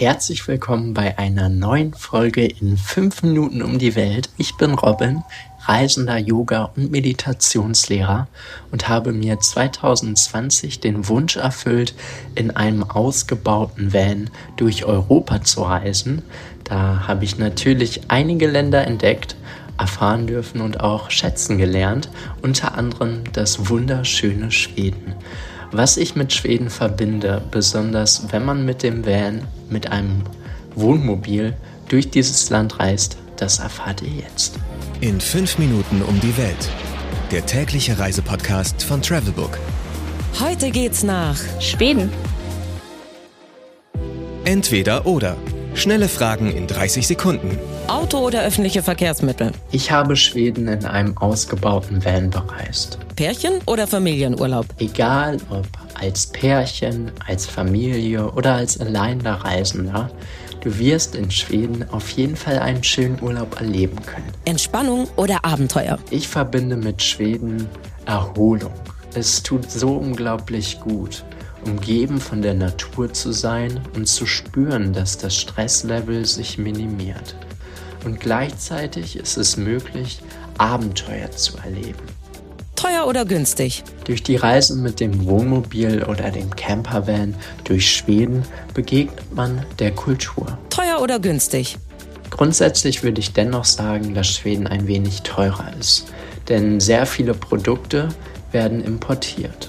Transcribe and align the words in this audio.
Herzlich 0.00 0.48
willkommen 0.48 0.94
bei 0.94 1.18
einer 1.18 1.50
neuen 1.50 1.92
Folge 1.92 2.46
in 2.46 2.78
5 2.78 3.22
Minuten 3.22 3.60
um 3.60 3.78
die 3.78 3.96
Welt. 3.96 4.30
Ich 4.38 4.56
bin 4.56 4.72
Robin, 4.72 5.22
reisender 5.66 6.16
Yoga- 6.16 6.70
und 6.74 6.90
Meditationslehrer 6.90 8.26
und 8.72 8.88
habe 8.88 9.12
mir 9.12 9.38
2020 9.38 10.80
den 10.80 11.06
Wunsch 11.06 11.36
erfüllt, 11.36 11.92
in 12.34 12.50
einem 12.50 12.82
ausgebauten 12.82 13.92
Van 13.92 14.30
durch 14.56 14.86
Europa 14.86 15.42
zu 15.42 15.64
reisen. 15.64 16.22
Da 16.64 17.06
habe 17.06 17.26
ich 17.26 17.36
natürlich 17.36 18.00
einige 18.08 18.46
Länder 18.46 18.86
entdeckt, 18.86 19.36
erfahren 19.76 20.26
dürfen 20.26 20.62
und 20.62 20.80
auch 20.80 21.10
schätzen 21.10 21.58
gelernt, 21.58 22.08
unter 22.40 22.74
anderem 22.74 23.24
das 23.34 23.68
wunderschöne 23.68 24.50
Schweden. 24.50 25.14
Was 25.72 25.96
ich 25.96 26.16
mit 26.16 26.32
Schweden 26.32 26.68
verbinde, 26.68 27.40
besonders 27.50 28.32
wenn 28.32 28.44
man 28.44 28.64
mit 28.64 28.82
dem 28.82 29.06
Van, 29.06 29.42
mit 29.68 29.92
einem 29.92 30.24
Wohnmobil 30.74 31.54
durch 31.88 32.10
dieses 32.10 32.50
Land 32.50 32.80
reist, 32.80 33.16
das 33.36 33.60
erfahrt 33.60 34.02
ihr 34.02 34.10
jetzt. 34.10 34.58
In 35.00 35.20
fünf 35.20 35.58
Minuten 35.58 36.02
um 36.02 36.18
die 36.20 36.36
Welt. 36.36 36.68
Der 37.30 37.46
tägliche 37.46 37.98
Reisepodcast 37.98 38.82
von 38.82 39.00
Travelbook. 39.00 39.58
Heute 40.40 40.70
geht's 40.72 41.04
nach 41.04 41.38
Schweden. 41.60 42.10
Entweder 44.44 45.06
oder. 45.06 45.36
Schnelle 45.74 46.08
Fragen 46.08 46.50
in 46.50 46.66
30 46.66 47.06
Sekunden. 47.06 47.56
Auto 47.90 48.18
oder 48.18 48.44
öffentliche 48.44 48.84
Verkehrsmittel? 48.84 49.50
Ich 49.72 49.90
habe 49.90 50.14
Schweden 50.14 50.68
in 50.68 50.84
einem 50.84 51.18
ausgebauten 51.18 52.04
Van 52.04 52.30
bereist. 52.30 53.00
Pärchen 53.16 53.54
oder 53.66 53.88
Familienurlaub? 53.88 54.66
Egal 54.78 55.38
ob 55.50 55.66
als 55.94 56.28
Pärchen, 56.28 57.10
als 57.26 57.46
Familie 57.46 58.30
oder 58.30 58.54
als 58.54 58.78
alleinender 58.78 59.32
Reisender, 59.32 60.08
du 60.60 60.78
wirst 60.78 61.16
in 61.16 61.32
Schweden 61.32 61.84
auf 61.90 62.10
jeden 62.10 62.36
Fall 62.36 62.60
einen 62.60 62.84
schönen 62.84 63.20
Urlaub 63.20 63.60
erleben 63.60 64.00
können. 64.06 64.30
Entspannung 64.44 65.08
oder 65.16 65.44
Abenteuer? 65.44 65.98
Ich 66.10 66.28
verbinde 66.28 66.76
mit 66.76 67.02
Schweden 67.02 67.68
Erholung. 68.06 68.72
Es 69.16 69.42
tut 69.42 69.68
so 69.68 69.96
unglaublich 69.96 70.78
gut 70.78 71.24
umgeben 71.66 72.20
von 72.20 72.40
der 72.40 72.54
Natur 72.54 73.12
zu 73.12 73.32
sein 73.32 73.80
und 73.94 74.06
zu 74.06 74.26
spüren, 74.26 74.92
dass 74.92 75.18
das 75.18 75.36
Stresslevel 75.36 76.24
sich 76.24 76.56
minimiert. 76.56 77.34
Und 78.04 78.20
gleichzeitig 78.20 79.16
ist 79.16 79.36
es 79.36 79.56
möglich, 79.56 80.20
Abenteuer 80.58 81.30
zu 81.30 81.56
erleben. 81.58 82.06
Teuer 82.76 83.06
oder 83.06 83.26
günstig? 83.26 83.84
Durch 84.04 84.22
die 84.22 84.36
Reise 84.36 84.74
mit 84.74 85.00
dem 85.00 85.26
Wohnmobil 85.26 86.02
oder 86.04 86.30
dem 86.30 86.56
Campervan 86.56 87.34
durch 87.64 87.94
Schweden 87.94 88.44
begegnet 88.72 89.34
man 89.34 89.66
der 89.78 89.90
Kultur. 89.90 90.58
Teuer 90.70 91.02
oder 91.02 91.18
günstig? 91.18 91.76
Grundsätzlich 92.30 93.02
würde 93.02 93.20
ich 93.20 93.34
dennoch 93.34 93.66
sagen, 93.66 94.14
dass 94.14 94.28
Schweden 94.28 94.66
ein 94.66 94.86
wenig 94.86 95.22
teurer 95.22 95.72
ist, 95.78 96.06
denn 96.48 96.80
sehr 96.80 97.04
viele 97.04 97.34
Produkte 97.34 98.08
werden 98.50 98.82
importiert. 98.82 99.68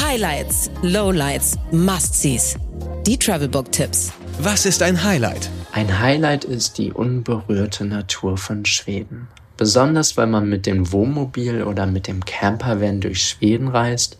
Highlights, 0.00 0.70
Lowlights, 0.82 1.58
Must-Sees. 1.70 2.56
Die 3.06 3.18
Travelbook-Tipps. 3.18 4.12
Was 4.38 4.66
ist 4.66 4.82
ein 4.82 5.04
Highlight? 5.04 5.50
Ein 5.72 6.00
Highlight 6.00 6.44
ist 6.44 6.78
die 6.78 6.92
unberührte 6.92 7.84
Natur 7.84 8.36
von 8.36 8.64
Schweden. 8.64 9.28
Besonders 9.56 10.16
wenn 10.16 10.30
man 10.30 10.48
mit 10.48 10.66
dem 10.66 10.90
Wohnmobil 10.90 11.62
oder 11.62 11.86
mit 11.86 12.08
dem 12.08 12.24
Campervan 12.24 13.00
durch 13.00 13.22
Schweden 13.22 13.68
reist, 13.68 14.18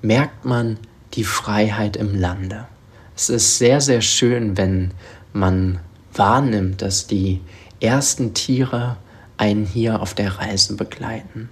merkt 0.00 0.44
man 0.44 0.78
die 1.14 1.24
Freiheit 1.24 1.96
im 1.96 2.14
Lande. 2.14 2.66
Es 3.14 3.28
ist 3.28 3.58
sehr, 3.58 3.80
sehr 3.80 4.00
schön, 4.00 4.56
wenn 4.56 4.92
man 5.32 5.80
wahrnimmt, 6.14 6.80
dass 6.82 7.06
die 7.06 7.40
ersten 7.80 8.32
Tiere 8.32 8.96
einen 9.36 9.66
hier 9.66 10.00
auf 10.00 10.14
der 10.14 10.38
Reise 10.38 10.76
begleiten. 10.76 11.50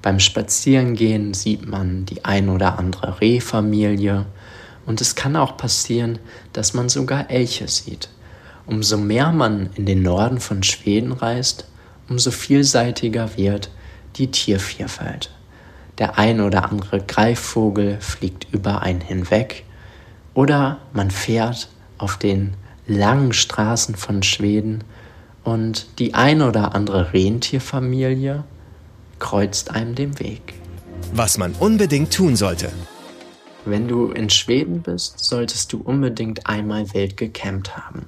Beim 0.00 0.20
Spazierengehen 0.20 1.34
sieht 1.34 1.66
man 1.66 2.06
die 2.06 2.24
ein 2.24 2.48
oder 2.48 2.78
andere 2.78 3.20
Rehfamilie 3.20 4.26
und 4.86 5.00
es 5.00 5.14
kann 5.14 5.36
auch 5.36 5.56
passieren, 5.56 6.18
dass 6.52 6.72
man 6.72 6.88
sogar 6.88 7.30
Elche 7.30 7.68
sieht. 7.68 8.08
Umso 8.66 8.96
mehr 8.96 9.32
man 9.32 9.70
in 9.74 9.86
den 9.86 10.02
Norden 10.02 10.40
von 10.40 10.62
Schweden 10.62 11.12
reist, 11.12 11.66
umso 12.08 12.30
vielseitiger 12.30 13.36
wird 13.36 13.70
die 14.16 14.30
Tiervielfalt. 14.30 15.30
Der 15.98 16.18
ein 16.18 16.40
oder 16.40 16.70
andere 16.70 17.00
Greifvogel 17.00 17.98
fliegt 18.00 18.46
über 18.52 18.82
einen 18.82 19.00
hinweg 19.00 19.64
oder 20.34 20.78
man 20.92 21.10
fährt 21.10 21.68
auf 21.98 22.18
den 22.18 22.54
langen 22.86 23.32
Straßen 23.32 23.94
von 23.94 24.22
Schweden 24.22 24.84
und 25.42 25.86
die 25.98 26.14
ein 26.14 26.42
oder 26.42 26.74
andere 26.74 27.12
Rentierfamilie 27.12 28.44
kreuzt 29.18 29.70
einem 29.70 29.94
den 29.94 30.18
Weg. 30.18 30.54
Was 31.14 31.38
man 31.38 31.52
unbedingt 31.52 32.12
tun 32.12 32.36
sollte. 32.36 32.70
Wenn 33.66 33.88
du 33.88 34.12
in 34.12 34.30
Schweden 34.30 34.82
bist, 34.82 35.18
solltest 35.18 35.72
du 35.72 35.80
unbedingt 35.82 36.46
einmal 36.46 36.94
wild 36.94 37.16
gecampt 37.16 37.76
haben. 37.76 38.06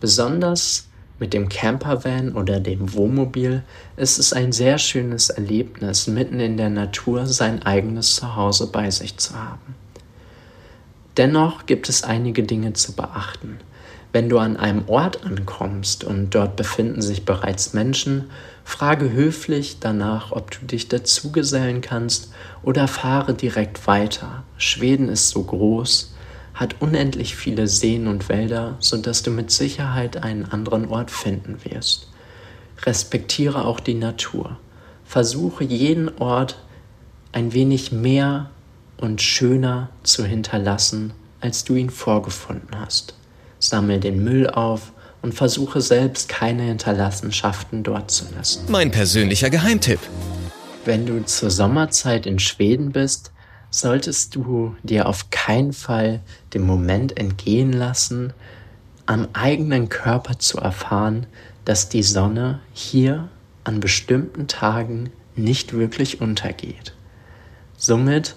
Besonders 0.00 0.88
mit 1.18 1.34
dem 1.34 1.50
Campervan 1.50 2.32
oder 2.32 2.58
dem 2.58 2.94
Wohnmobil 2.94 3.62
ist 3.98 4.18
es 4.18 4.32
ein 4.32 4.52
sehr 4.52 4.78
schönes 4.78 5.28
Erlebnis, 5.28 6.06
mitten 6.06 6.40
in 6.40 6.56
der 6.56 6.70
Natur 6.70 7.26
sein 7.26 7.64
eigenes 7.64 8.16
Zuhause 8.16 8.68
bei 8.72 8.90
sich 8.90 9.18
zu 9.18 9.34
haben. 9.34 9.74
Dennoch 11.18 11.66
gibt 11.66 11.90
es 11.90 12.02
einige 12.02 12.42
Dinge 12.42 12.72
zu 12.72 12.92
beachten. 12.92 13.58
Wenn 14.16 14.30
du 14.30 14.38
an 14.38 14.56
einem 14.56 14.88
Ort 14.88 15.26
ankommst 15.26 16.02
und 16.02 16.34
dort 16.34 16.56
befinden 16.56 17.02
sich 17.02 17.26
bereits 17.26 17.74
Menschen, 17.74 18.30
frage 18.64 19.12
höflich 19.12 19.76
danach, 19.78 20.32
ob 20.32 20.50
du 20.52 20.64
dich 20.64 20.88
dazugesellen 20.88 21.82
kannst 21.82 22.32
oder 22.62 22.88
fahre 22.88 23.34
direkt 23.34 23.86
weiter. 23.86 24.42
Schweden 24.56 25.10
ist 25.10 25.28
so 25.28 25.42
groß, 25.42 26.14
hat 26.54 26.76
unendlich 26.80 27.36
viele 27.36 27.68
Seen 27.68 28.06
und 28.06 28.30
Wälder, 28.30 28.76
sodass 28.78 29.22
du 29.22 29.30
mit 29.30 29.50
Sicherheit 29.50 30.22
einen 30.22 30.46
anderen 30.46 30.88
Ort 30.88 31.10
finden 31.10 31.58
wirst. 31.64 32.08
Respektiere 32.86 33.66
auch 33.66 33.80
die 33.80 33.92
Natur. 33.92 34.56
Versuche 35.04 35.62
jeden 35.62 36.08
Ort 36.16 36.56
ein 37.32 37.52
wenig 37.52 37.92
mehr 37.92 38.48
und 38.96 39.20
schöner 39.20 39.90
zu 40.04 40.24
hinterlassen, 40.24 41.12
als 41.42 41.64
du 41.64 41.74
ihn 41.74 41.90
vorgefunden 41.90 42.80
hast 42.80 43.15
sammle 43.58 43.98
den 44.00 44.22
Müll 44.22 44.48
auf 44.48 44.92
und 45.22 45.34
versuche 45.34 45.80
selbst 45.80 46.28
keine 46.28 46.62
Hinterlassenschaften 46.64 47.82
dort 47.82 48.10
zu 48.10 48.24
lassen. 48.36 48.64
Mein 48.68 48.90
persönlicher 48.90 49.50
Geheimtipp. 49.50 50.00
Wenn 50.84 51.06
du 51.06 51.24
zur 51.24 51.50
Sommerzeit 51.50 52.26
in 52.26 52.38
Schweden 52.38 52.92
bist, 52.92 53.32
solltest 53.70 54.36
du 54.36 54.76
dir 54.82 55.08
auf 55.08 55.30
keinen 55.30 55.72
Fall 55.72 56.20
den 56.54 56.62
Moment 56.62 57.18
entgehen 57.18 57.72
lassen, 57.72 58.32
am 59.06 59.28
eigenen 59.32 59.88
Körper 59.88 60.38
zu 60.38 60.58
erfahren, 60.58 61.26
dass 61.64 61.88
die 61.88 62.02
Sonne 62.02 62.60
hier 62.72 63.28
an 63.64 63.80
bestimmten 63.80 64.46
Tagen 64.46 65.10
nicht 65.34 65.72
wirklich 65.72 66.20
untergeht. 66.20 66.94
Somit 67.76 68.36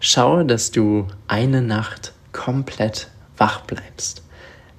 schaue, 0.00 0.44
dass 0.44 0.70
du 0.70 1.08
eine 1.26 1.62
Nacht 1.62 2.12
komplett 2.32 3.08
wach 3.36 3.62
bleibst. 3.62 4.22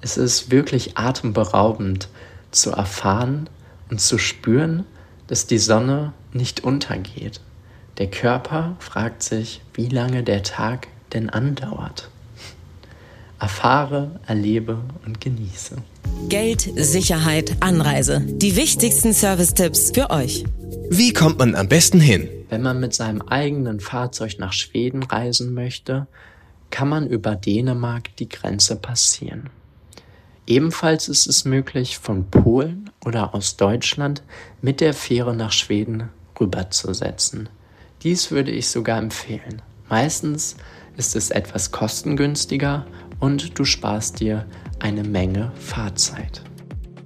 Es 0.02 0.18
ist 0.18 0.52
wirklich 0.52 0.98
atemberaubend 0.98 2.08
zu 2.52 2.72
erfahren 2.72 3.50
und 3.90 4.00
zu 4.00 4.18
spüren, 4.18 4.86
dass 5.28 5.46
die 5.46 5.58
Sonne 5.58 6.14
nicht 6.34 6.64
untergeht. 6.64 7.42
Der 7.98 8.08
Körper 8.08 8.76
fragt 8.80 9.24
sich, 9.24 9.62
wie 9.74 9.88
lange 9.88 10.24
der 10.24 10.44
Tag 10.44 10.88
denn 11.14 11.30
andauert. 11.30 12.10
Erfahre, 13.40 14.20
erlebe 14.26 14.80
und 15.06 15.22
genieße. 15.22 15.78
Geld, 16.28 16.70
Sicherheit, 16.76 17.58
Anreise. 17.62 18.22
Die 18.22 18.56
wichtigsten 18.56 19.14
Service-Tipps 19.14 19.92
für 19.94 20.10
euch. 20.10 20.46
Wie 20.90 21.14
kommt 21.14 21.40
man 21.40 21.56
am 21.56 21.68
besten 21.68 22.00
hin? 22.00 22.28
Wenn 22.50 22.62
man 22.62 22.80
mit 22.80 22.94
seinem 22.94 23.22
eigenen 23.22 23.80
Fahrzeug 23.80 24.40
nach 24.40 24.54
Schweden 24.54 25.04
reisen 25.04 25.54
möchte, 25.54 26.08
kann 26.70 26.90
man 26.90 27.08
über 27.08 27.36
Dänemark 27.36 28.16
die 28.18 28.28
Grenze 28.28 28.76
passieren. 28.76 29.50
Ebenfalls 30.50 31.08
ist 31.08 31.28
es 31.28 31.46
möglich, 31.46 32.00
von 32.00 32.32
Polen 32.32 32.90
oder 33.06 33.36
aus 33.36 33.56
Deutschland 33.56 34.24
mit 34.64 34.82
der 34.82 34.96
Fähre 34.96 35.36
nach 35.36 35.52
Schweden 35.52 36.10
rüberzusetzen. 36.40 37.50
Dies 38.02 38.32
würde 38.32 38.50
ich 38.50 38.68
sogar 38.68 38.98
empfehlen. 38.98 39.62
Meistens 39.90 40.56
ist 40.98 41.16
es 41.16 41.30
etwas 41.30 41.70
kostengünstiger 41.70 42.88
und 43.20 43.60
du 43.60 43.64
sparst 43.64 44.22
dir 44.22 44.48
eine 44.80 45.04
Menge 45.04 45.52
Fahrzeit. 45.56 46.42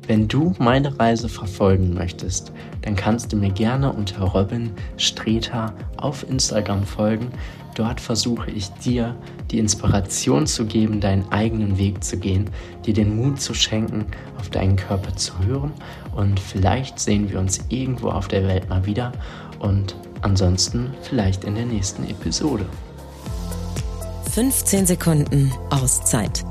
Wenn 0.06 0.28
du 0.28 0.54
meine 0.60 1.00
Reise 1.00 1.30
verfolgen 1.30 1.94
möchtest, 1.94 2.52
dann 2.82 2.96
kannst 2.96 3.32
du 3.32 3.38
mir 3.38 3.52
gerne 3.52 3.92
unter 3.92 4.22
Robin 4.22 4.72
Streter 4.98 5.74
auf 5.96 6.30
Instagram 6.30 6.84
folgen. 6.84 7.28
Dort 7.76 8.02
versuche 8.02 8.52
ich 8.52 8.68
dir 8.74 9.16
die 9.50 9.60
Inspiration 9.60 10.46
zu 10.46 10.66
geben, 10.66 11.00
deinen 11.00 11.32
eigenen 11.32 11.78
Weg 11.78 12.04
zu 12.04 12.18
gehen, 12.18 12.50
dir 12.86 12.94
den 12.94 13.16
Mut 13.16 13.40
zu 13.40 13.54
schenken, 13.54 14.06
auf 14.38 14.50
deinen 14.50 14.76
Körper 14.76 15.16
zu 15.16 15.34
hören 15.46 15.72
und 16.16 16.40
vielleicht 16.40 17.00
sehen 17.00 17.32
wir 17.32 17.40
uns 17.40 17.62
irgendwo 17.70 18.10
auf 18.10 18.28
der 18.28 18.46
Welt 18.46 18.70
mal 18.70 18.86
wieder 18.86 19.14
und 19.60 19.96
ansonsten 20.22 20.94
vielleicht 21.02 21.46
in 21.46 21.56
der 21.56 21.66
nächsten 21.66 22.04
Episode. 22.10 22.66
15 24.34 24.86
Sekunden 24.86 25.52
Auszeit 25.70 26.44